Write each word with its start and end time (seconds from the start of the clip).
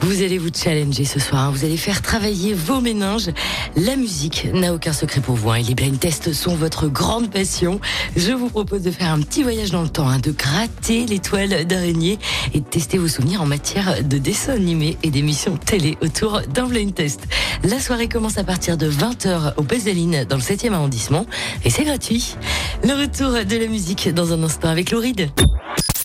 Vous 0.00 0.22
allez 0.22 0.38
vous 0.38 0.50
challenger 0.54 1.04
ce 1.04 1.18
soir, 1.18 1.44
hein. 1.44 1.50
vous 1.50 1.64
allez 1.64 1.76
faire 1.76 2.00
travailler 2.00 2.54
vos 2.54 2.80
méninges. 2.80 3.30
La 3.76 3.96
musique 3.96 4.48
n'a 4.52 4.72
aucun 4.72 4.92
secret 4.92 5.20
pour 5.20 5.34
vous, 5.34 5.50
hein. 5.50 5.56
et 5.56 5.62
les 5.62 5.74
blind 5.74 5.98
tests 5.98 6.32
sont 6.32 6.54
votre 6.54 6.86
grande 6.86 7.30
passion. 7.30 7.80
Je 8.16 8.32
vous 8.32 8.48
propose 8.48 8.82
de 8.82 8.90
faire 8.90 9.12
un 9.12 9.20
petit 9.20 9.42
voyage 9.42 9.70
dans 9.70 9.82
le 9.82 9.88
temps, 9.88 10.08
hein, 10.08 10.18
de 10.18 10.30
gratter 10.30 11.06
l'étoile 11.06 11.66
d'araignée 11.66 12.18
et 12.54 12.60
de 12.60 12.64
tester 12.64 12.98
vos 12.98 13.08
souvenirs 13.08 13.42
en 13.42 13.46
matière 13.46 14.02
de 14.02 14.18
dessins 14.18 14.54
animés 14.54 14.96
et 15.02 15.10
d'émissions 15.10 15.56
télé 15.56 15.98
autour 16.00 16.40
d'un 16.42 16.66
blind 16.66 16.94
test. 16.94 17.26
La 17.64 17.80
soirée 17.80 18.08
commence 18.08 18.38
à 18.38 18.44
partir 18.44 18.76
de 18.76 18.90
20h 18.90 19.54
au 19.56 19.62
Pesaline 19.62 20.24
dans 20.24 20.36
le 20.36 20.42
7e 20.42 20.72
arrondissement 20.72 21.26
et 21.64 21.70
c'est 21.70 21.84
gratuit. 21.84 22.36
Le 22.84 22.94
retour 22.94 23.32
de 23.44 23.56
la 23.56 23.66
musique 23.66 24.12
dans 24.14 24.32
un 24.32 24.42
instant 24.42 24.68
avec 24.68 24.90
Lauride. 24.90 25.30